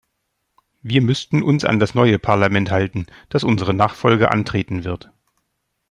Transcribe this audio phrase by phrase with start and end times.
[0.81, 5.11] Wir müssten uns an das neue Parlament halten, das unsere Nachfolge antreten wird.